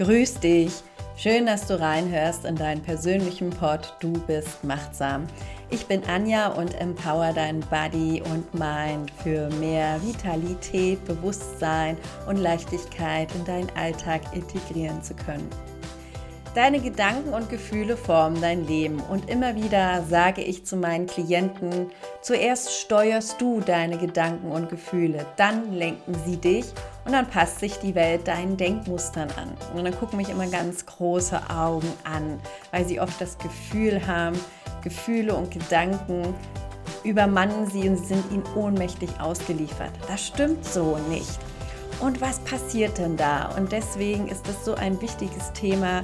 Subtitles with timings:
[0.00, 0.72] Grüß dich.
[1.14, 5.26] Schön, dass du reinhörst in deinen persönlichen Pod Du bist machtsam.
[5.68, 13.28] Ich bin Anja und empower dein Body und Mind für mehr Vitalität, Bewusstsein und Leichtigkeit
[13.34, 15.50] in deinen Alltag integrieren zu können.
[16.54, 21.90] Deine Gedanken und Gefühle formen dein Leben und immer wieder sage ich zu meinen Klienten,
[22.22, 26.64] zuerst steuerst du deine Gedanken und Gefühle, dann lenken sie dich
[27.10, 29.50] und dann passt sich die Welt deinen Denkmustern an.
[29.74, 32.38] Und dann gucken mich immer ganz große Augen an,
[32.70, 34.38] weil sie oft das Gefühl haben,
[34.84, 36.32] Gefühle und Gedanken
[37.02, 39.90] übermannen sie und sie sind ihnen ohnmächtig ausgeliefert.
[40.06, 41.40] Das stimmt so nicht.
[41.98, 43.56] Und was passiert denn da?
[43.56, 46.02] Und deswegen ist das so ein wichtiges Thema,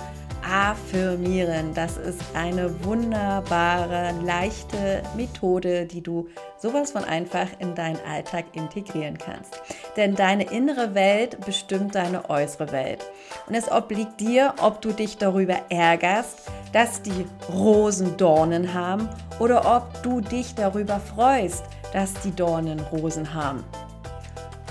[0.49, 1.75] Affirmieren.
[1.75, 9.19] Das ist eine wunderbare, leichte Methode, die du sowas von einfach in deinen Alltag integrieren
[9.19, 9.61] kannst.
[9.97, 13.05] Denn deine innere Welt bestimmt deine äußere Welt.
[13.47, 19.09] Und es obliegt dir, ob du dich darüber ärgerst, dass die Rosen Dornen haben
[19.39, 23.65] oder ob du dich darüber freust, dass die Dornen Rosen haben.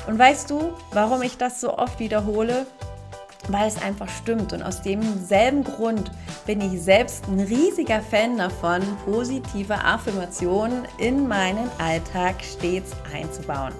[0.07, 2.67] Und weißt du, warum ich das so oft wiederhole?
[3.49, 4.53] weil es einfach stimmt.
[4.53, 6.11] Und aus demselben Grund
[6.45, 13.73] bin ich selbst ein riesiger Fan davon, positive Affirmationen in meinen Alltag stets einzubauen.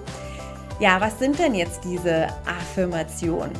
[0.78, 3.50] Ja, was sind denn jetzt diese Affirmationen?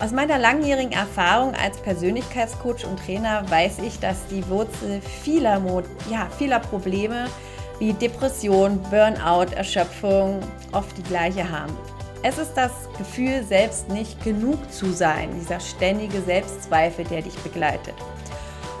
[0.00, 5.62] Aus meiner langjährigen Erfahrung als Persönlichkeitscoach und Trainer weiß ich, dass die Wurzel vieler,
[6.10, 7.26] ja, vieler Probleme
[7.78, 10.40] wie Depression, Burnout, Erschöpfung
[10.72, 11.76] oft die gleiche haben.
[12.24, 17.94] Es ist das Gefühl, selbst nicht genug zu sein, dieser ständige Selbstzweifel, der dich begleitet.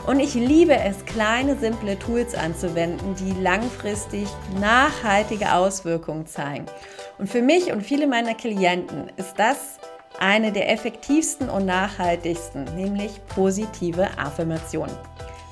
[0.08, 4.26] Und ich liebe es, kleine, simple Tools anzuwenden, die langfristig
[4.58, 6.66] nachhaltige Auswirkungen zeigen.
[7.18, 9.78] Und für mich und viele meiner Klienten ist das
[10.20, 14.94] eine der effektivsten und nachhaltigsten, nämlich positive Affirmationen.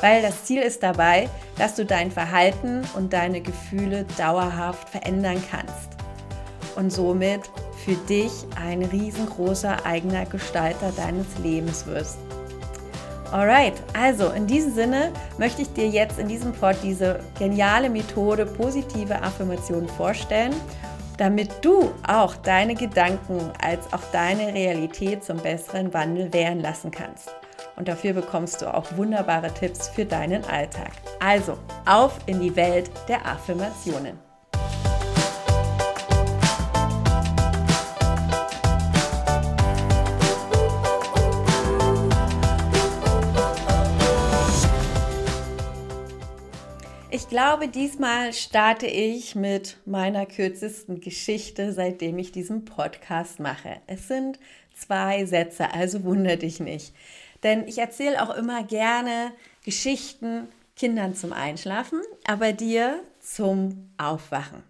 [0.00, 5.91] Weil das Ziel ist dabei, dass du dein Verhalten und deine Gefühle dauerhaft verändern kannst
[6.76, 7.41] und somit
[7.84, 12.18] für dich ein riesengroßer eigener Gestalter deines Lebens wirst.
[13.32, 18.46] Alright, also in diesem Sinne möchte ich dir jetzt in diesem Pod diese geniale Methode
[18.46, 20.54] positive Affirmationen vorstellen,
[21.16, 27.34] damit du auch deine Gedanken als auch deine Realität zum besseren Wandel werden lassen kannst.
[27.77, 30.93] Und dafür bekommst du auch wunderbare Tipps für deinen Alltag.
[31.21, 34.25] Also, auf in die Welt der Affirmationen.
[47.26, 53.81] Ich glaube, diesmal starte ich mit meiner kürzesten Geschichte, seitdem ich diesen Podcast mache.
[53.88, 54.38] Es sind
[54.76, 56.94] zwei Sätze, also wunder dich nicht.
[57.42, 59.32] Denn ich erzähle auch immer gerne
[59.65, 64.62] Geschichten Kindern zum Einschlafen, aber dir zum Aufwachen.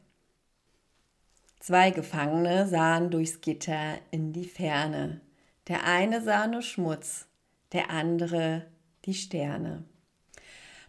[1.61, 5.21] Zwei Gefangene sahen durchs Gitter in die Ferne.
[5.69, 7.27] Der eine sah nur Schmutz,
[7.75, 8.65] der andere
[9.05, 9.85] die Sterne.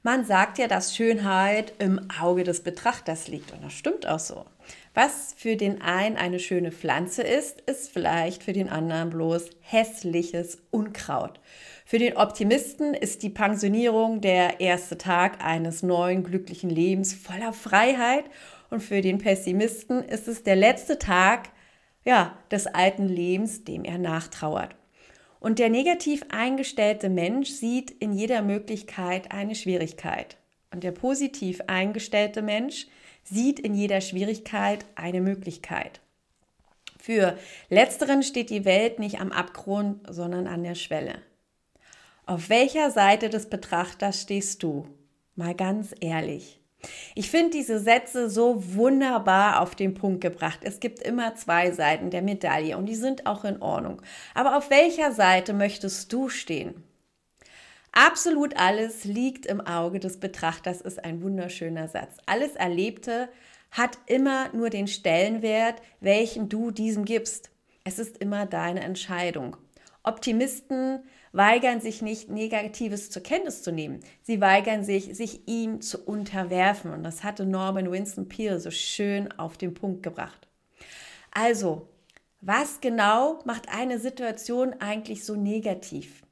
[0.07, 4.45] Man sagt ja, dass Schönheit im Auge des Betrachters liegt und das stimmt auch so.
[4.93, 10.59] Was für den einen eine schöne Pflanze ist, ist vielleicht für den anderen bloß hässliches
[10.71, 11.41] Unkraut.
[11.85, 18.23] Für den Optimisten ist die Pensionierung der erste Tag eines neuen glücklichen Lebens voller Freiheit
[18.69, 21.49] und für den Pessimisten ist es der letzte Tag
[22.05, 24.73] ja, des alten Lebens, dem er nachtrauert.
[25.39, 30.37] Und der negativ eingestellte Mensch sieht in jeder Möglichkeit eine Schwierigkeit.
[30.71, 32.87] Und der positiv eingestellte Mensch
[33.23, 36.01] sieht in jeder Schwierigkeit eine Möglichkeit.
[36.99, 37.37] Für
[37.69, 41.21] letzteren steht die Welt nicht am Abgrund, sondern an der Schwelle.
[42.25, 44.87] Auf welcher Seite des Betrachters stehst du?
[45.35, 46.59] Mal ganz ehrlich.
[47.15, 50.59] Ich finde diese Sätze so wunderbar auf den Punkt gebracht.
[50.63, 54.01] Es gibt immer zwei Seiten der Medaille und die sind auch in Ordnung.
[54.33, 56.83] Aber auf welcher Seite möchtest du stehen?
[57.91, 62.17] Absolut alles liegt im Auge des Betrachters, ist ein wunderschöner Satz.
[62.27, 63.29] Alles Erlebte
[63.71, 67.49] hat immer nur den Stellenwert, welchen du diesem gibst.
[67.83, 69.57] Es ist immer deine Entscheidung.
[70.03, 70.99] Optimisten
[71.37, 73.99] weigern sich nicht, Negatives zur Kenntnis zu nehmen.
[74.23, 76.91] Sie weigern sich, sich ihm zu unterwerfen.
[76.91, 80.47] Und das hatte Norman Winston Peale so schön auf den Punkt gebracht.
[81.31, 81.87] Also,
[82.41, 86.23] was genau macht eine Situation eigentlich so negativ?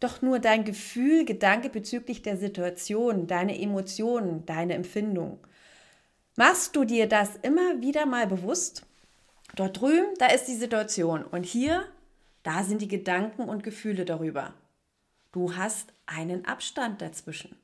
[0.00, 5.38] Doch nur dein Gefühl, Gedanke bezüglich der Situation, deine Emotionen, deine Empfindung.
[6.36, 8.86] Machst du dir das immer wieder mal bewusst?
[9.56, 11.84] Dort drüben, da ist die Situation und hier
[12.48, 14.54] Da sind die Gedanken und Gefühle darüber.
[15.32, 17.54] Du hast einen Abstand dazwischen.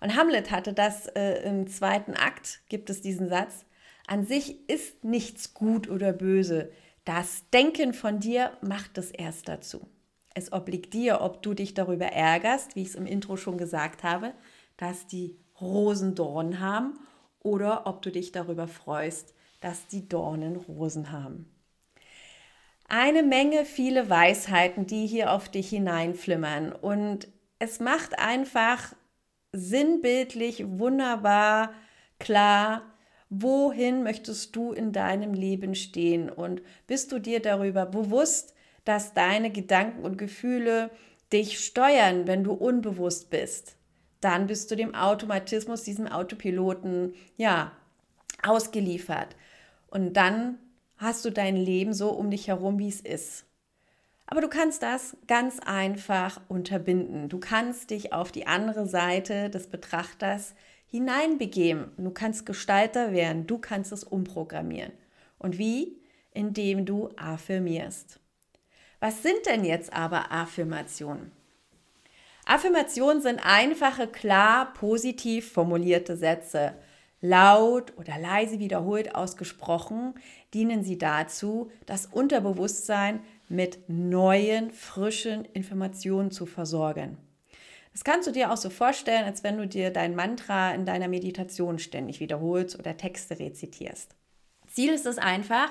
[0.00, 3.64] Und Hamlet hatte das äh, im zweiten Akt, gibt es diesen Satz,
[4.06, 6.70] an sich ist nichts gut oder böse.
[7.04, 9.88] Das Denken von dir macht es erst dazu.
[10.34, 14.04] Es obliegt dir, ob du dich darüber ärgerst, wie ich es im Intro schon gesagt
[14.04, 14.34] habe,
[14.76, 17.00] dass die Rosen Dornen haben
[17.40, 21.50] oder ob du dich darüber freust, dass die Dornen Rosen haben.
[22.88, 27.28] Eine Menge viele Weisheiten, die hier auf dich hineinflimmern und
[27.58, 28.94] es macht einfach
[29.52, 31.72] sinnbildlich wunderbar
[32.18, 32.82] klar,
[33.30, 38.54] wohin möchtest du in deinem Leben stehen und bist du dir darüber bewusst,
[38.84, 40.90] dass deine Gedanken und Gefühle
[41.32, 43.76] dich steuern, wenn du unbewusst bist.
[44.20, 47.72] Dann bist du dem Automatismus, diesem Autopiloten, ja,
[48.42, 49.36] ausgeliefert.
[49.88, 50.58] Und dann
[50.96, 53.46] hast du dein Leben so um dich herum, wie es ist.
[54.26, 57.28] Aber du kannst das ganz einfach unterbinden.
[57.28, 60.54] Du kannst dich auf die andere Seite des Betrachters
[60.86, 61.92] hineinbegeben.
[61.98, 63.46] Du kannst Gestalter werden.
[63.46, 64.92] Du kannst es umprogrammieren.
[65.38, 66.00] Und wie?
[66.32, 68.18] Indem du affirmierst.
[69.00, 71.32] Was sind denn jetzt aber Affirmationen?
[72.46, 76.74] Affirmationen sind einfache, klar, positiv formulierte Sätze.
[77.26, 80.12] Laut oder leise wiederholt ausgesprochen
[80.52, 87.16] dienen sie dazu, das Unterbewusstsein mit neuen, frischen Informationen zu versorgen.
[87.92, 91.08] Das kannst du dir auch so vorstellen, als wenn du dir dein Mantra in deiner
[91.08, 94.14] Meditation ständig wiederholst oder Texte rezitierst.
[94.66, 95.70] Ziel ist es einfach,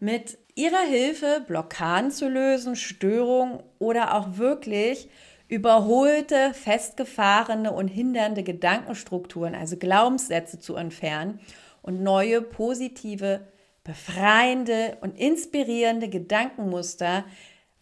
[0.00, 5.08] mit ihrer Hilfe Blockaden zu lösen, Störungen oder auch wirklich
[5.48, 11.40] überholte, festgefahrene und hindernde Gedankenstrukturen, also Glaubenssätze zu entfernen
[11.82, 13.40] und neue, positive,
[13.82, 17.24] befreiende und inspirierende Gedankenmuster,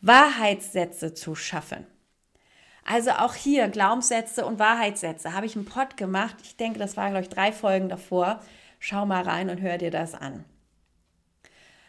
[0.00, 1.86] Wahrheitssätze zu schaffen.
[2.84, 6.36] Also auch hier Glaubenssätze und Wahrheitssätze habe ich einen Pod gemacht.
[6.44, 8.40] Ich denke, das war, glaube ich, drei Folgen davor.
[8.78, 10.44] Schau mal rein und hör dir das an.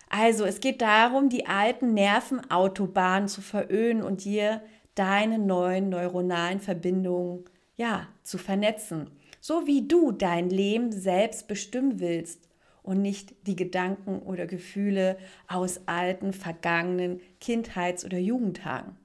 [0.09, 4.61] Also es geht darum, die alten Nervenautobahnen zu veröden und dir
[4.97, 7.45] deine neuen neuronalen Verbindungen
[7.75, 9.11] ja, zu vernetzen.
[9.39, 12.47] So wie du dein Leben selbst bestimmen willst
[12.83, 15.17] und nicht die Gedanken oder Gefühle
[15.47, 18.97] aus alten, vergangenen Kindheits- oder Jugendtagen.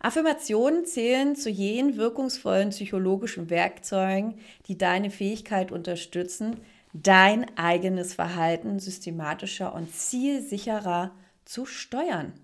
[0.00, 4.34] Affirmationen zählen zu jenen wirkungsvollen psychologischen Werkzeugen,
[4.66, 6.60] die deine Fähigkeit unterstützen,
[6.92, 11.10] dein eigenes Verhalten systematischer und zielsicherer
[11.44, 12.34] zu steuern.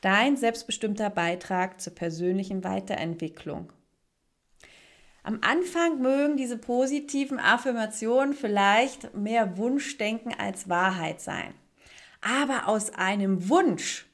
[0.00, 3.72] Dein selbstbestimmter Beitrag zur persönlichen Weiterentwicklung.
[5.24, 11.52] Am Anfang mögen diese positiven Affirmationen vielleicht mehr Wunschdenken als Wahrheit sein.
[12.20, 14.06] Aber aus einem Wunsch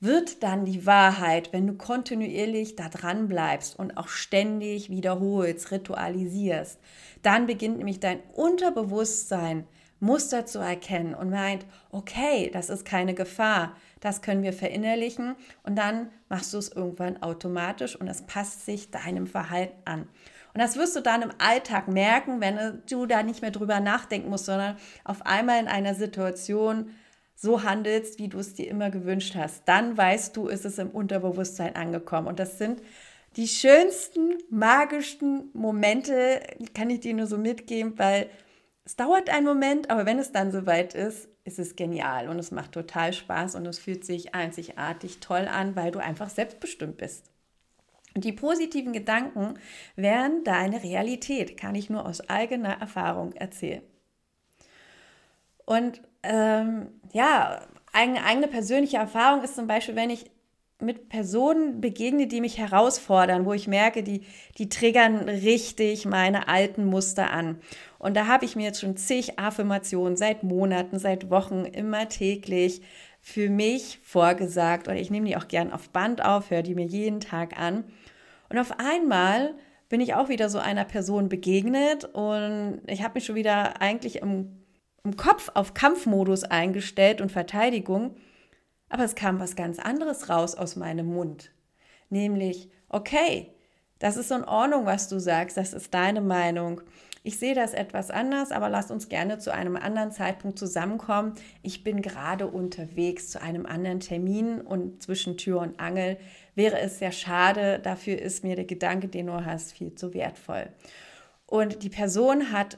[0.00, 6.80] wird dann die Wahrheit, wenn du kontinuierlich da dran bleibst und auch ständig wiederholst, ritualisierst.
[7.22, 9.64] Dann beginnt nämlich dein Unterbewusstsein
[10.02, 15.76] Muster zu erkennen und meint, okay, das ist keine Gefahr, das können wir verinnerlichen und
[15.76, 20.08] dann machst du es irgendwann automatisch und es passt sich deinem Verhalten an.
[20.54, 24.28] Und das wirst du dann im Alltag merken, wenn du da nicht mehr drüber nachdenken
[24.28, 26.90] musst, sondern auf einmal in einer Situation
[27.36, 30.90] so handelst, wie du es dir immer gewünscht hast, dann weißt du, ist es im
[30.90, 32.26] Unterbewusstsein angekommen.
[32.26, 32.82] Und das sind
[33.36, 36.40] die schönsten, magischsten Momente,
[36.74, 38.28] kann ich dir nur so mitgeben, weil
[38.92, 42.50] es dauert einen Moment, aber wenn es dann soweit ist, ist es genial und es
[42.50, 47.30] macht total Spaß und es fühlt sich einzigartig toll an, weil du einfach selbstbestimmt bist.
[48.14, 49.54] Und die positiven Gedanken
[49.96, 53.80] werden deine Realität, kann ich nur aus eigener Erfahrung erzählen.
[55.64, 60.30] Und ähm, ja, eine eigene persönliche Erfahrung ist zum Beispiel, wenn ich
[60.82, 64.22] mit Personen begegne, die mich herausfordern, wo ich merke, die,
[64.58, 67.58] die triggern richtig meine alten Muster an.
[67.98, 72.82] Und da habe ich mir jetzt schon zig Affirmationen seit Monaten, seit Wochen, immer täglich
[73.20, 74.88] für mich vorgesagt.
[74.88, 77.84] Und ich nehme die auch gern auf Band auf, höre die mir jeden Tag an.
[78.48, 79.54] Und auf einmal
[79.88, 84.22] bin ich auch wieder so einer Person begegnet und ich habe mich schon wieder eigentlich
[84.22, 84.62] im
[85.04, 88.16] im Kopf auf Kampfmodus eingestellt und Verteidigung,
[88.92, 91.50] aber es kam was ganz anderes raus aus meinem Mund.
[92.10, 93.50] Nämlich, okay,
[93.98, 96.82] das ist in Ordnung, was du sagst, das ist deine Meinung.
[97.22, 101.32] Ich sehe das etwas anders, aber lass uns gerne zu einem anderen Zeitpunkt zusammenkommen.
[101.62, 106.18] Ich bin gerade unterwegs zu einem anderen Termin und zwischen Tür und Angel
[106.54, 107.78] wäre es sehr schade.
[107.78, 110.68] Dafür ist mir der Gedanke, den du hast, viel zu wertvoll.
[111.46, 112.76] Und die Person hat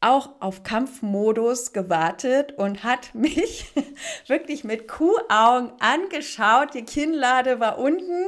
[0.00, 3.72] auch auf Kampfmodus gewartet und hat mich
[4.26, 6.74] wirklich mit Kuhaugen angeschaut.
[6.74, 8.26] Die Kinnlade war unten.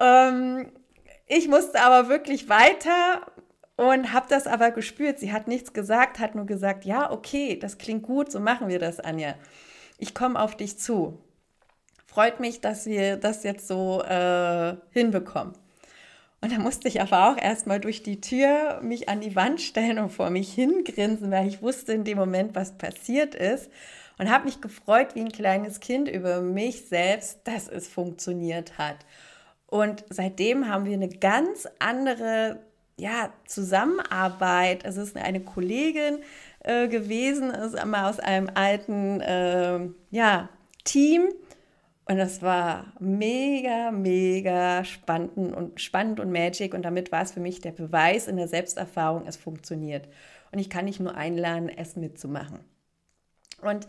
[0.00, 0.72] Ähm,
[1.26, 3.26] ich musste aber wirklich weiter
[3.76, 5.18] und habe das aber gespürt.
[5.18, 8.78] Sie hat nichts gesagt, hat nur gesagt, ja, okay, das klingt gut, so machen wir
[8.78, 9.34] das, Anja.
[9.98, 11.18] Ich komme auf dich zu.
[12.06, 15.54] Freut mich, dass wir das jetzt so äh, hinbekommen.
[16.42, 20.00] Und da musste ich aber auch erstmal durch die Tür mich an die Wand stellen
[20.00, 23.70] und vor mich hingrinsen, weil ich wusste in dem Moment, was passiert ist.
[24.18, 28.96] Und habe mich gefreut wie ein kleines Kind über mich selbst, dass es funktioniert hat.
[29.66, 32.58] Und seitdem haben wir eine ganz andere
[32.98, 34.84] ja, Zusammenarbeit.
[34.84, 36.18] Es ist eine Kollegin
[36.60, 40.48] äh, gewesen, ist einmal aus einem alten äh, ja,
[40.84, 41.28] Team
[42.12, 46.74] und das war mega, mega spannend und, spannend und magic.
[46.74, 50.06] Und damit war es für mich der Beweis in der Selbsterfahrung, es funktioniert.
[50.50, 52.60] Und ich kann nicht nur einladen, es mitzumachen.
[53.62, 53.86] Und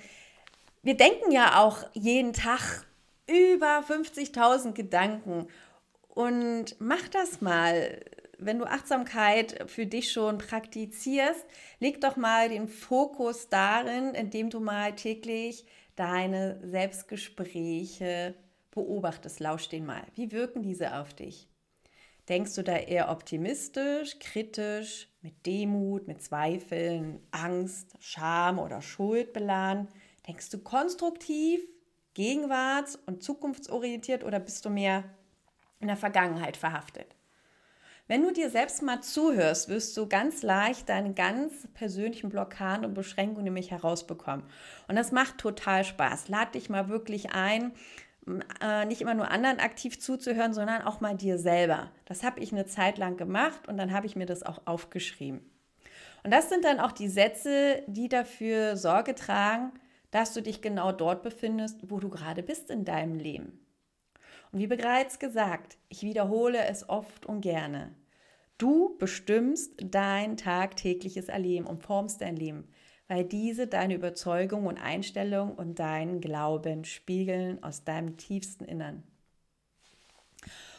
[0.84, 2.86] wir denken ja auch jeden Tag
[3.28, 5.48] über 50.000 Gedanken.
[6.08, 8.06] Und mach das mal.
[8.40, 11.46] Wenn du Achtsamkeit für dich schon praktizierst,
[11.80, 15.66] leg doch mal den Fokus darin, indem du mal täglich
[15.96, 18.36] deine Selbstgespräche
[18.72, 20.04] beobachtest, lausch den mal.
[20.16, 21.48] Wie wirken diese auf dich?
[22.30, 29.90] Denkst du da eher optimistisch, kritisch, mit Demut, mit Zweifeln, Angst, Scham oder Schuld beladen?
[30.26, 31.62] Denkst du konstruktiv,
[32.14, 35.04] gegenwarts- und zukunftsorientiert oder bist du mehr
[35.80, 37.14] in der Vergangenheit verhaftet?
[38.08, 42.94] Wenn du dir selbst mal zuhörst, wirst du ganz leicht deine ganz persönlichen Blockaden und
[42.94, 44.46] Beschränkungen nämlich herausbekommen.
[44.90, 46.28] Und das macht total Spaß.
[46.28, 47.72] Lad dich mal wirklich ein,
[48.62, 51.92] äh, nicht immer nur anderen aktiv zuzuhören, sondern auch mal dir selber.
[52.04, 55.40] Das habe ich eine Zeit lang gemacht und dann habe ich mir das auch aufgeschrieben.
[56.24, 59.72] Und das sind dann auch die Sätze, die dafür Sorge tragen,
[60.12, 63.63] dass du dich genau dort befindest, wo du gerade bist in deinem Leben.
[64.54, 67.96] Und wie bereits gesagt, ich wiederhole es oft und gerne.
[68.60, 72.68] Du bestimmst dein tagtägliches Erleben und formst dein Leben,
[73.08, 79.02] weil diese deine Überzeugung und Einstellung und deinen Glauben spiegeln aus deinem tiefsten Innern.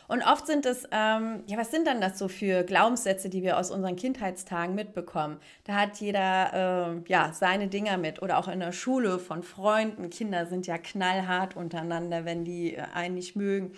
[0.06, 3.58] Und oft sind es, ähm, ja, was sind dann das so für Glaubenssätze, die wir
[3.58, 5.38] aus unseren Kindheitstagen mitbekommen?
[5.64, 8.20] Da hat jeder, äh, ja, seine Dinger mit.
[8.20, 10.11] Oder auch in der Schule von Freunden.
[10.11, 13.68] Kinder sind ja knallhart untereinander, wenn die äh, einen nicht mögen.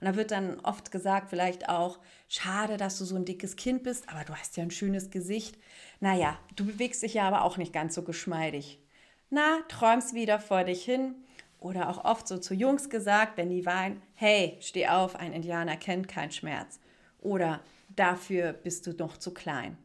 [0.00, 3.84] Und da wird dann oft gesagt, vielleicht auch, schade, dass du so ein dickes Kind
[3.84, 5.56] bist, aber du hast ja ein schönes Gesicht.
[6.00, 8.80] Naja, du bewegst dich ja aber auch nicht ganz so geschmeidig.
[9.30, 11.14] Na, träumst wieder vor dich hin
[11.66, 15.76] oder auch oft so zu Jungs gesagt, wenn die weinen, hey, steh auf, ein Indianer
[15.76, 16.78] kennt keinen Schmerz.
[17.20, 17.60] Oder
[17.94, 19.76] dafür bist du noch zu klein.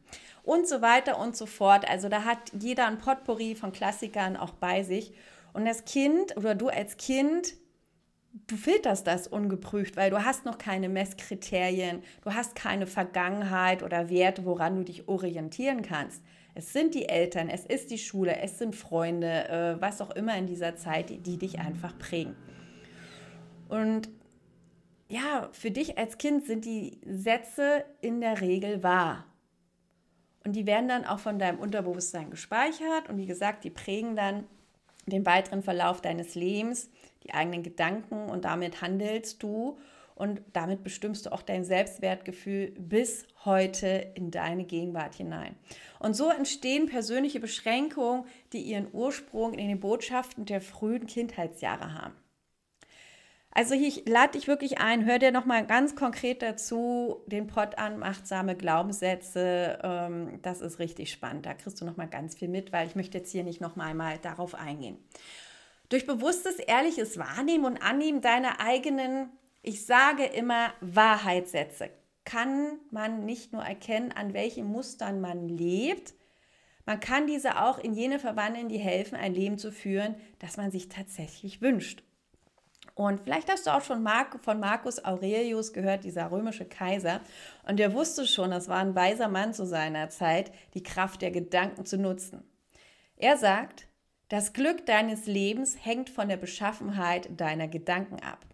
[0.44, 1.88] Und so weiter und so fort.
[1.88, 5.12] Also da hat jeder ein Potpourri von Klassikern auch bei sich.
[5.52, 7.54] Und das Kind oder du als Kind,
[8.46, 14.08] du filterst das ungeprüft, weil du hast noch keine Messkriterien, du hast keine Vergangenheit oder
[14.08, 16.22] Werte, woran du dich orientieren kannst.
[16.54, 20.36] Es sind die Eltern, es ist die Schule, es sind Freunde, äh, was auch immer
[20.36, 22.36] in dieser Zeit, die, die dich einfach prägen.
[23.68, 24.10] Und
[25.08, 29.26] ja, für dich als Kind sind die Sätze in der Regel wahr.
[30.44, 34.46] Und die werden dann auch von deinem Unterbewusstsein gespeichert und wie gesagt, die prägen dann
[35.06, 36.90] den weiteren Verlauf deines Lebens,
[37.24, 39.78] die eigenen Gedanken und damit handelst du
[40.14, 45.56] und damit bestimmst du auch dein Selbstwertgefühl bis heute in deine Gegenwart hinein.
[45.98, 52.14] Und so entstehen persönliche Beschränkungen, die ihren Ursprung in den Botschaften der frühen Kindheitsjahre haben.
[53.54, 57.98] Also ich lade dich wirklich ein, hör dir nochmal ganz konkret dazu den Pott an,
[57.98, 59.78] machtsame Glaubenssätze.
[59.82, 61.44] Ähm, das ist richtig spannend.
[61.44, 64.16] Da kriegst du nochmal ganz viel mit, weil ich möchte jetzt hier nicht nochmal einmal
[64.18, 64.96] darauf eingehen.
[65.90, 69.28] Durch bewusstes, ehrliches Wahrnehmen und Annehmen deiner eigenen
[69.62, 71.90] ich sage immer Wahrheitssätze.
[72.24, 76.14] Kann man nicht nur erkennen, an welchen Mustern man lebt,
[76.84, 80.70] man kann diese auch in jene verwandeln, die helfen, ein Leben zu führen, das man
[80.70, 82.02] sich tatsächlich wünscht.
[82.94, 84.06] Und vielleicht hast du auch schon
[84.42, 87.20] von Marcus Aurelius gehört, dieser römische Kaiser.
[87.66, 91.30] Und der wusste schon, das war ein weiser Mann zu seiner Zeit, die Kraft der
[91.30, 92.42] Gedanken zu nutzen.
[93.16, 93.86] Er sagt,
[94.28, 98.44] das Glück deines Lebens hängt von der Beschaffenheit deiner Gedanken ab.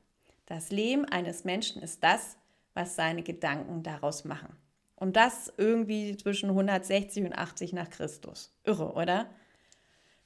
[0.49, 2.39] Das Leben eines Menschen ist das,
[2.73, 4.57] was seine Gedanken daraus machen.
[4.97, 8.57] Und das irgendwie zwischen 160 und 80 nach Christus.
[8.65, 9.29] Irre, oder?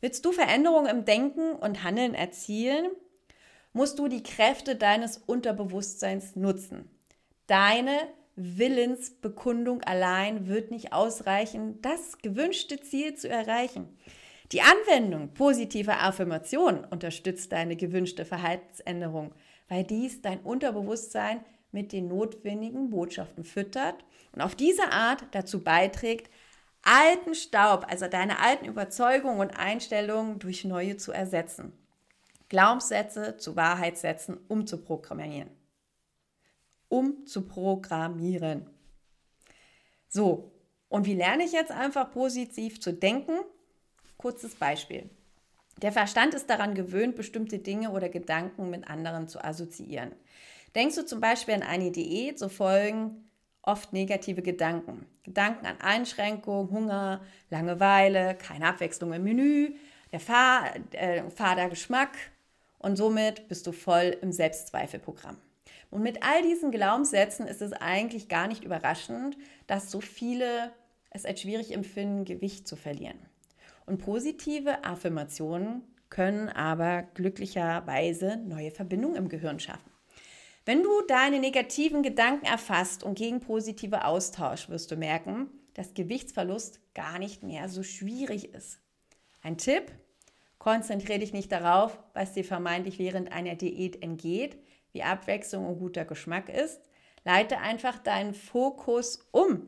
[0.00, 2.92] Willst du Veränderungen im Denken und Handeln erzielen,
[3.72, 6.88] musst du die Kräfte deines Unterbewusstseins nutzen.
[7.48, 7.98] Deine
[8.36, 13.98] Willensbekundung allein wird nicht ausreichen, das gewünschte Ziel zu erreichen.
[14.52, 19.34] Die Anwendung positiver Affirmationen unterstützt deine gewünschte Verhaltensänderung,
[19.72, 26.30] weil dies dein Unterbewusstsein mit den notwendigen Botschaften füttert und auf diese Art dazu beiträgt,
[26.82, 31.72] alten Staub, also deine alten Überzeugungen und Einstellungen durch neue zu ersetzen.
[32.50, 35.48] Glaubenssätze zu Wahrheitssätzen umzuprogrammieren.
[36.90, 38.68] Umzuprogrammieren.
[40.06, 40.52] So,
[40.90, 43.38] und wie lerne ich jetzt einfach positiv zu denken?
[44.18, 45.08] Kurzes Beispiel.
[45.80, 50.12] Der Verstand ist daran gewöhnt, bestimmte Dinge oder Gedanken mit anderen zu assoziieren.
[50.74, 53.28] Denkst du zum Beispiel an eine Diät, so folgen
[53.62, 55.06] oft negative Gedanken.
[55.22, 59.74] Gedanken an Einschränkung, Hunger, Langeweile, keine Abwechslung im Menü,
[60.10, 62.16] der Fahr, äh, fader Geschmack
[62.78, 65.36] und somit bist du voll im Selbstzweifelprogramm.
[65.90, 69.36] Und mit all diesen Glaubenssätzen ist es eigentlich gar nicht überraschend,
[69.66, 70.72] dass so viele
[71.10, 73.18] es als schwierig empfinden, Gewicht zu verlieren.
[73.86, 79.90] Und positive Affirmationen können aber glücklicherweise neue Verbindungen im Gehirn schaffen.
[80.64, 86.80] Wenn du deine negativen Gedanken erfasst und gegen positive austauschst, wirst du merken, dass Gewichtsverlust
[86.94, 88.78] gar nicht mehr so schwierig ist.
[89.42, 89.90] Ein Tipp,
[90.58, 94.56] konzentriere dich nicht darauf, was dir vermeintlich während einer Diät entgeht,
[94.92, 96.80] wie Abwechslung und guter Geschmack ist.
[97.24, 99.66] Leite einfach deinen Fokus um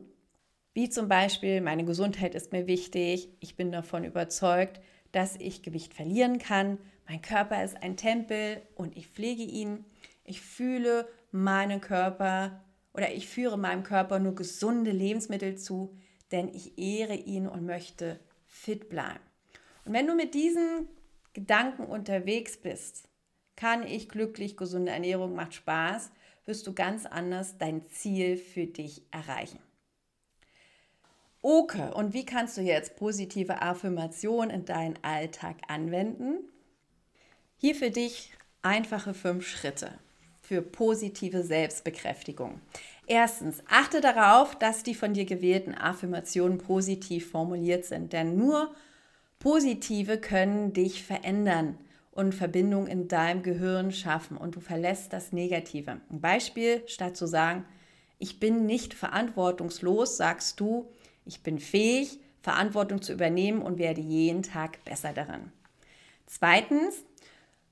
[0.75, 4.79] wie zum Beispiel, meine Gesundheit ist mir wichtig, ich bin davon überzeugt,
[5.11, 6.77] dass ich Gewicht verlieren kann,
[7.07, 9.85] mein Körper ist ein Tempel und ich pflege ihn.
[10.23, 12.63] Ich fühle meinen Körper
[12.93, 15.95] oder ich führe meinem Körper nur gesunde Lebensmittel zu,
[16.31, 19.19] denn ich ehre ihn und möchte fit bleiben.
[19.85, 20.87] Und wenn du mit diesen
[21.33, 23.07] Gedanken unterwegs bist,
[23.55, 26.11] kann ich glücklich, gesunde Ernährung macht Spaß,
[26.45, 29.59] wirst du ganz anders dein Ziel für dich erreichen.
[31.47, 36.37] Okay, und wie kannst du jetzt positive Affirmation in deinen Alltag anwenden?
[37.57, 38.31] Hier für dich
[38.63, 39.91] einfache fünf Schritte
[40.41, 42.61] für positive Selbstbekräftigung.
[43.05, 48.73] Erstens, achte darauf, dass die von dir gewählten Affirmationen positiv formuliert sind, denn nur
[49.37, 51.77] positive können dich verändern
[52.09, 56.01] und Verbindung in deinem Gehirn schaffen und du verlässt das Negative.
[56.09, 57.65] Ein Beispiel, statt zu sagen,
[58.17, 60.89] ich bin nicht verantwortungslos, sagst du,
[61.25, 65.51] ich bin fähig, Verantwortung zu übernehmen und werde jeden Tag besser darin.
[66.27, 67.03] Zweitens,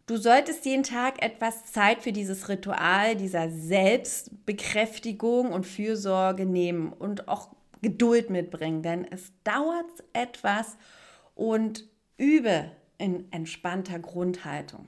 [0.08, 7.28] du solltest jeden Tag etwas Zeit für dieses Ritual dieser Selbstbekräftigung und Fürsorge nehmen und
[7.28, 7.50] auch
[7.82, 10.78] Geduld mitbringen, denn es dauert etwas
[11.36, 11.88] und
[12.18, 14.88] übe in entspannter Grundhaltung.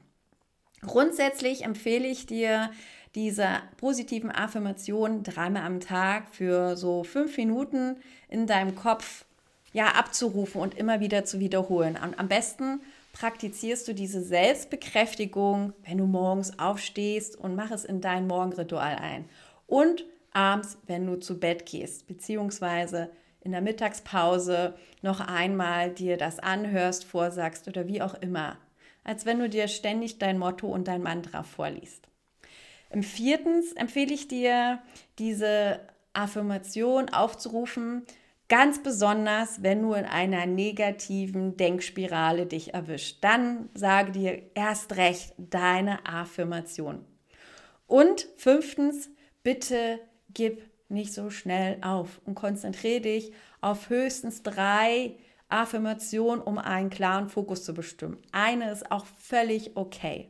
[0.81, 2.71] Grundsätzlich empfehle ich dir,
[3.15, 3.47] diese
[3.77, 7.97] positiven Affirmationen dreimal am Tag für so fünf Minuten
[8.29, 9.25] in deinem Kopf
[9.71, 11.97] ja abzurufen und immer wieder zu wiederholen.
[12.01, 12.81] Und am besten
[13.13, 19.25] praktizierst du diese Selbstbekräftigung, wenn du morgens aufstehst und mach es in dein Morgenritual ein.
[19.67, 26.39] Und abends, wenn du zu Bett gehst, beziehungsweise in der Mittagspause noch einmal dir das
[26.39, 28.57] anhörst, vorsagst oder wie auch immer.
[29.03, 32.09] Als wenn du dir ständig dein Motto und dein Mantra vorliest.
[33.01, 34.79] Viertens empfehle ich dir,
[35.19, 35.79] diese
[36.13, 38.03] Affirmation aufzurufen,
[38.47, 43.17] ganz besonders, wenn du in einer negativen Denkspirale dich erwischt.
[43.21, 47.05] Dann sage dir erst recht deine Affirmation.
[47.87, 49.09] Und fünftens,
[49.43, 49.99] bitte
[50.33, 55.15] gib nicht so schnell auf und konzentriere dich auf höchstens drei
[55.49, 58.17] Affirmationen, um einen klaren Fokus zu bestimmen.
[58.31, 60.29] Eine ist auch völlig okay.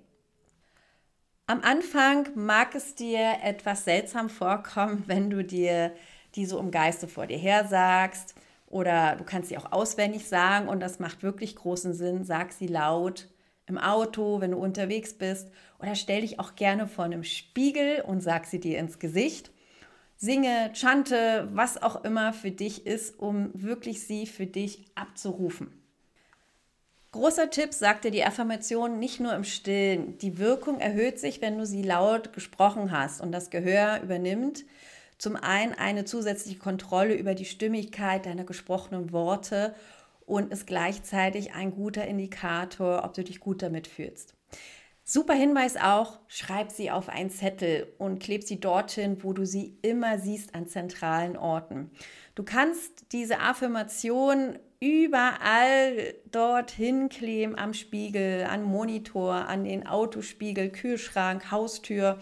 [1.47, 5.93] Am Anfang mag es dir etwas seltsam vorkommen, wenn du dir
[6.33, 8.33] die so im Geiste vor dir her sagst
[8.65, 12.23] oder du kannst sie auch auswendig sagen und das macht wirklich großen Sinn.
[12.23, 13.29] Sag sie laut
[13.67, 18.21] im Auto, wenn du unterwegs bist oder stell dich auch gerne vor einem Spiegel und
[18.21, 19.51] sag sie dir ins Gesicht.
[20.17, 25.84] Singe, chante, was auch immer für dich ist, um wirklich sie für dich abzurufen.
[27.15, 30.17] Großer Tipp, sagte die Affirmation nicht nur im Stillen.
[30.17, 34.65] Die Wirkung erhöht sich, wenn du sie laut gesprochen hast und das Gehör übernimmt.
[35.17, 39.75] Zum einen eine zusätzliche Kontrolle über die Stimmigkeit deiner gesprochenen Worte
[40.25, 44.33] und ist gleichzeitig ein guter Indikator, ob du dich gut damit fühlst.
[45.05, 49.77] Super Hinweis auch, schreib sie auf einen Zettel und kleb sie dorthin, wo du sie
[49.83, 51.91] immer siehst an zentralen Orten.
[52.33, 61.49] Du kannst diese Affirmation überall dorthin kleben, am Spiegel, am Monitor, an den Autospiegel, Kühlschrank,
[61.49, 62.19] Haustür.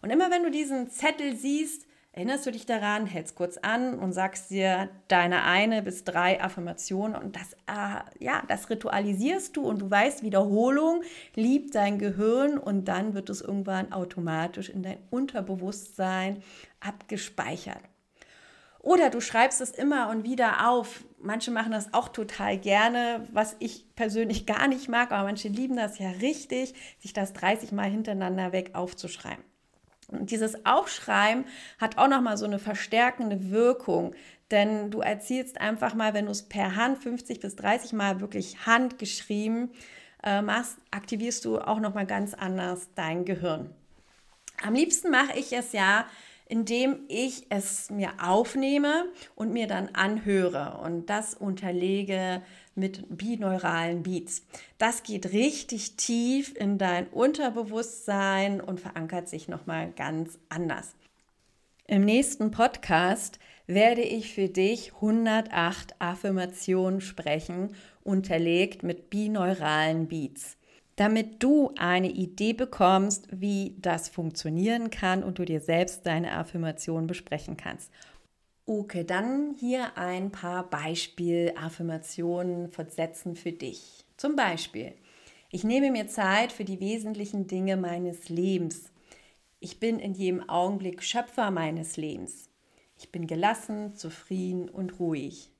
[0.00, 4.14] Und immer wenn du diesen Zettel siehst, erinnerst du dich daran, hältst kurz an und
[4.14, 9.82] sagst dir deine eine bis drei Affirmationen und das, äh, ja, das ritualisierst du und
[9.82, 11.02] du weißt, Wiederholung
[11.34, 16.42] liebt dein Gehirn und dann wird es irgendwann automatisch in dein Unterbewusstsein
[16.80, 17.82] abgespeichert.
[18.86, 21.04] Oder du schreibst es immer und wieder auf.
[21.18, 25.76] Manche machen das auch total gerne, was ich persönlich gar nicht mag, aber manche lieben
[25.76, 29.44] das ja richtig, sich das 30 Mal hintereinander weg aufzuschreiben.
[30.08, 31.44] Und dieses Aufschreiben
[31.78, 34.14] hat auch nochmal so eine verstärkende Wirkung,
[34.50, 38.66] denn du erzielst einfach mal, wenn du es per Hand 50 bis 30 Mal wirklich
[38.66, 39.70] handgeschrieben
[40.22, 43.70] äh, machst, aktivierst du auch nochmal ganz anders dein Gehirn.
[44.62, 46.06] Am liebsten mache ich es ja,
[46.48, 52.42] indem ich es mir aufnehme und mir dann anhöre und das unterlege
[52.74, 54.46] mit bineuralen Beats.
[54.78, 60.94] Das geht richtig tief in dein Unterbewusstsein und verankert sich nochmal ganz anders.
[61.88, 70.55] Im nächsten Podcast werde ich für dich 108 Affirmationen sprechen, unterlegt mit bineuralen Beats,
[70.96, 77.06] damit du eine Idee bekommst, wie das funktionieren kann und du dir selbst deine Affirmation
[77.06, 77.92] besprechen kannst.
[78.64, 84.04] Okay, dann hier ein paar Beispiel-Affirmationen von Sätzen für dich.
[84.16, 84.94] Zum Beispiel,
[85.50, 88.90] ich nehme mir Zeit für die wesentlichen Dinge meines Lebens.
[89.60, 92.50] Ich bin in jedem Augenblick Schöpfer meines Lebens.
[92.98, 95.50] Ich bin gelassen, zufrieden und ruhig.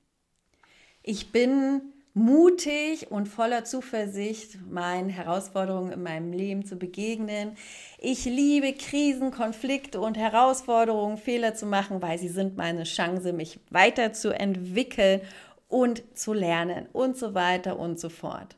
[1.03, 7.55] Ich bin mutig und voller Zuversicht meinen Herausforderungen in meinem Leben zu begegnen.
[7.99, 13.59] Ich liebe Krisen, Konflikte und Herausforderungen, Fehler zu machen, weil sie sind meine Chance, mich
[13.69, 15.21] weiterzuentwickeln
[15.67, 18.57] und zu lernen und so weiter und so fort.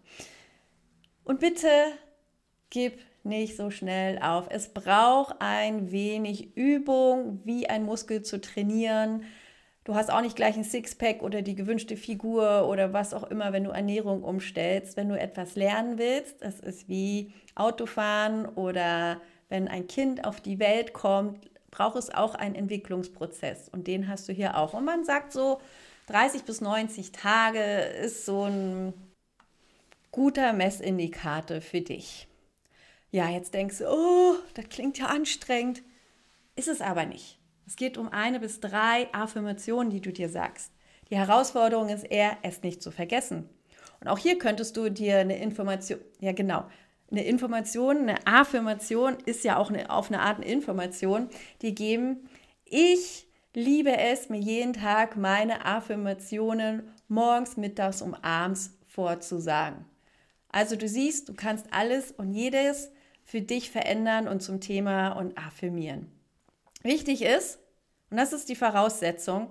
[1.25, 1.67] Und bitte
[2.69, 4.47] gib nicht so schnell auf.
[4.49, 9.25] Es braucht ein wenig Übung, wie ein Muskel zu trainieren
[9.89, 13.53] du hast auch nicht gleich ein Sixpack oder die gewünschte Figur oder was auch immer,
[13.53, 14.95] wenn du Ernährung umstellst.
[14.97, 20.59] Wenn du etwas lernen willst, das ist wie Autofahren oder wenn ein Kind auf die
[20.59, 24.75] Welt kommt, braucht es auch einen Entwicklungsprozess und den hast du hier auch.
[24.75, 25.59] Und man sagt so,
[26.05, 28.93] 30 bis 90 Tage ist so ein
[30.11, 32.27] guter Messindikator für dich.
[33.09, 35.81] Ja, jetzt denkst du, oh, das klingt ja anstrengend.
[36.55, 37.38] Ist es aber nicht.
[37.69, 40.73] Es geht um eine bis drei Affirmationen, die du dir sagst.
[41.11, 43.47] Die Herausforderung ist eher, es nicht zu vergessen.
[43.99, 46.65] Und auch hier könntest du dir eine Information, ja genau,
[47.11, 51.29] eine Information, eine Affirmation ist ja auch eine, auf eine Art eine Information,
[51.61, 52.27] die geben,
[52.65, 59.85] ich liebe es, mir jeden Tag meine Affirmationen morgens, mittags und abends vorzusagen.
[60.51, 62.91] Also du siehst, du kannst alles und jedes
[63.25, 66.18] für dich verändern und zum Thema und affirmieren.
[66.81, 67.59] Wichtig ist,
[68.09, 69.49] und das ist die Voraussetzung,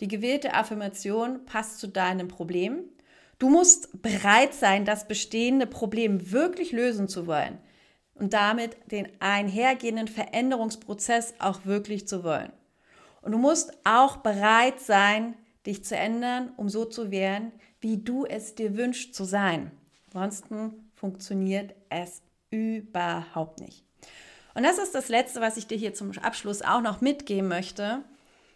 [0.00, 2.84] die gewählte Affirmation passt zu deinem Problem.
[3.38, 7.58] Du musst bereit sein, das bestehende Problem wirklich lösen zu wollen
[8.14, 12.52] und damit den einhergehenden Veränderungsprozess auch wirklich zu wollen.
[13.22, 15.34] Und du musst auch bereit sein,
[15.66, 19.70] dich zu ändern, um so zu werden, wie du es dir wünschst zu sein.
[20.12, 23.84] Ansonsten funktioniert es überhaupt nicht.
[24.54, 28.02] Und das ist das Letzte, was ich dir hier zum Abschluss auch noch mitgeben möchte.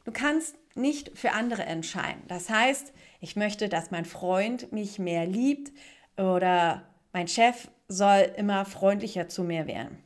[0.05, 2.23] Du kannst nicht für andere entscheiden.
[2.29, 5.73] Das heißt, ich möchte, dass mein Freund mich mehr liebt
[6.17, 9.99] oder mein Chef soll immer freundlicher zu mir werden.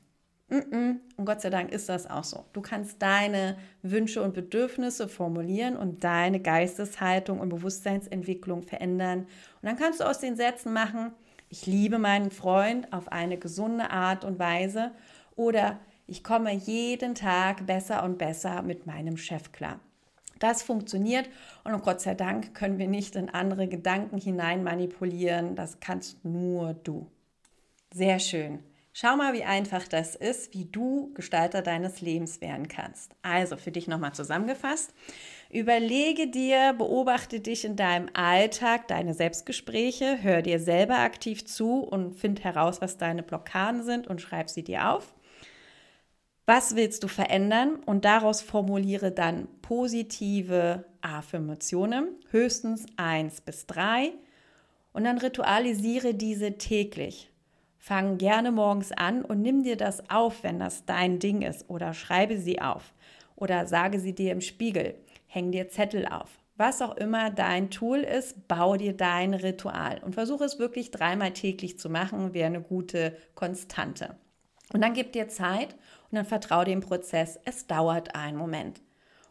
[0.50, 2.44] Und Gott sei Dank ist das auch so.
[2.54, 9.20] Du kannst deine Wünsche und Bedürfnisse formulieren und deine Geisteshaltung und Bewusstseinsentwicklung verändern.
[9.20, 11.12] Und dann kannst du aus den Sätzen machen,
[11.50, 14.92] ich liebe meinen Freund auf eine gesunde Art und Weise
[15.38, 19.80] oder ich komme jeden Tag besser und besser mit meinem Chef klar.
[20.38, 21.28] Das funktioniert
[21.64, 25.54] und Gott sei Dank können wir nicht in andere Gedanken hinein manipulieren.
[25.54, 27.06] Das kannst nur du.
[27.92, 28.62] Sehr schön.
[28.92, 33.12] Schau mal, wie einfach das ist, wie du Gestalter deines Lebens werden kannst.
[33.22, 34.92] Also für dich nochmal zusammengefasst.
[35.50, 42.16] Überlege dir, beobachte dich in deinem Alltag, deine Selbstgespräche, hör dir selber aktiv zu und
[42.16, 45.14] find heraus, was deine Blockaden sind und schreib sie dir auf.
[46.48, 47.74] Was willst du verändern?
[47.84, 54.12] Und daraus formuliere dann positive Affirmationen, höchstens eins bis drei.
[54.94, 57.30] Und dann ritualisiere diese täglich.
[57.76, 61.68] Fang gerne morgens an und nimm dir das auf, wenn das dein Ding ist.
[61.68, 62.94] Oder schreibe sie auf.
[63.36, 64.94] Oder sage sie dir im Spiegel.
[65.26, 66.38] Häng dir Zettel auf.
[66.56, 70.00] Was auch immer dein Tool ist, bau dir dein Ritual.
[70.02, 74.16] Und versuche es wirklich dreimal täglich zu machen, wäre eine gute Konstante.
[74.72, 75.74] Und dann gib dir Zeit
[76.10, 77.38] und dann vertraue dem Prozess.
[77.44, 78.82] Es dauert einen Moment.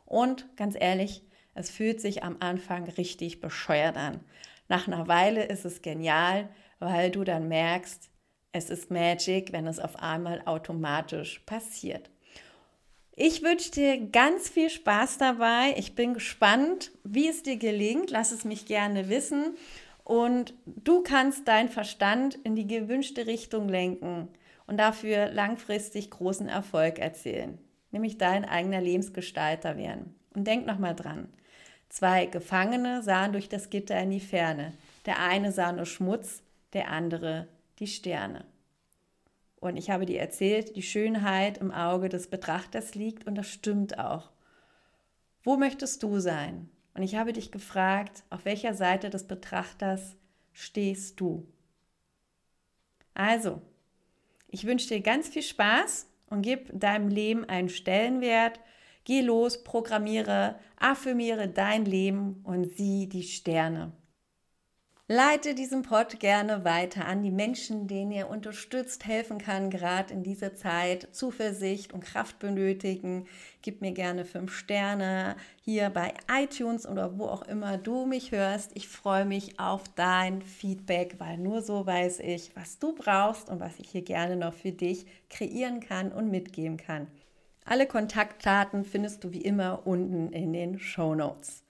[0.05, 1.23] Und ganz ehrlich,
[1.53, 4.21] es fühlt sich am Anfang richtig bescheuert an.
[4.67, 8.09] Nach einer Weile ist es genial, weil du dann merkst,
[8.51, 12.09] es ist Magic, wenn es auf einmal automatisch passiert.
[13.15, 15.73] Ich wünsche dir ganz viel Spaß dabei.
[15.77, 18.11] Ich bin gespannt, wie es dir gelingt.
[18.11, 19.55] Lass es mich gerne wissen.
[20.03, 24.29] Und du kannst deinen Verstand in die gewünschte Richtung lenken
[24.67, 27.57] und dafür langfristig großen Erfolg erzielen,
[27.91, 30.13] nämlich dein eigener Lebensgestalter werden.
[30.35, 31.29] Und denk nochmal dran.
[31.89, 34.73] Zwei Gefangene sahen durch das Gitter in die Ferne.
[35.05, 37.47] Der eine sah nur Schmutz, der andere
[37.79, 38.45] die Sterne.
[39.59, 43.97] Und ich habe dir erzählt, die Schönheit im Auge des Betrachters liegt und das stimmt
[43.97, 44.29] auch.
[45.43, 46.69] Wo möchtest du sein?
[46.93, 50.15] Und ich habe dich gefragt, auf welcher Seite des Betrachters
[50.51, 51.47] stehst du?
[53.13, 53.61] Also,
[54.47, 58.59] ich wünsche dir ganz viel Spaß und gib deinem Leben einen Stellenwert.
[59.03, 63.93] Geh los, programmiere, affirmiere dein Leben und sieh die Sterne.
[65.09, 70.21] Leite diesen Pod gerne weiter an die Menschen, denen ihr unterstützt, helfen kann, gerade in
[70.21, 73.25] dieser Zeit Zuversicht und Kraft benötigen.
[73.61, 78.71] Gib mir gerne fünf Sterne hier bei iTunes oder wo auch immer du mich hörst.
[78.73, 83.61] Ich freue mich auf dein Feedback, weil nur so weiß ich, was du brauchst und
[83.61, 87.07] was ich hier gerne noch für dich kreieren kann und mitgeben kann.
[87.63, 91.63] Alle Kontaktdaten findest du wie immer unten in den Show Notes.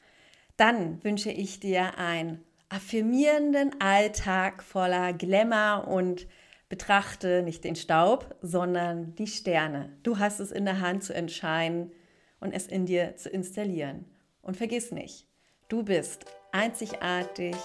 [0.56, 6.28] Dann wünsche ich dir ein affirmierenden Alltag voller Glamour und
[6.70, 9.98] betrachte nicht den Staub, sondern die Sterne.
[10.04, 11.92] Du hast es in der Hand zu entscheiden
[12.40, 14.06] und es in dir zu installieren.
[14.42, 15.28] Und vergiss nicht,
[15.70, 17.56] du bist einzigartig,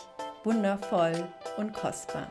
[0.44, 2.30] wundervoll und kostbar.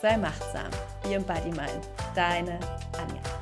[0.00, 0.70] Sei machtsam.
[1.02, 1.88] Be Mind.
[2.14, 2.60] Deine
[2.98, 3.37] Anja.